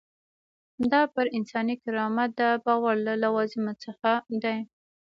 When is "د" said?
2.39-2.41